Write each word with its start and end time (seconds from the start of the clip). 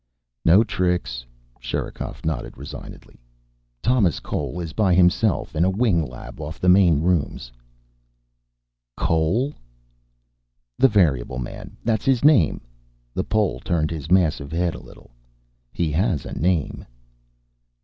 "No 0.43 0.63
tricks." 0.63 1.23
Sherikov 1.59 2.25
nodded 2.25 2.57
resignedly. 2.57 3.21
"Thomas 3.83 4.19
Cole 4.19 4.59
is 4.59 4.73
by 4.73 4.95
himself. 4.95 5.55
In 5.55 5.63
a 5.63 5.69
wing 5.69 6.03
lab 6.03 6.41
off 6.41 6.59
the 6.59 6.67
main 6.69 7.01
rooms." 7.01 7.51
"Cole?" 8.97 9.53
"The 10.79 10.87
variable 10.87 11.37
man. 11.37 11.77
That's 11.83 12.05
his 12.05 12.25
name." 12.25 12.61
The 13.13 13.23
Pole 13.23 13.59
turned 13.59 13.91
his 13.91 14.09
massive 14.09 14.51
head 14.51 14.73
a 14.73 14.81
little. 14.81 15.11
"He 15.71 15.91
has 15.91 16.25
a 16.25 16.33
name." 16.33 16.83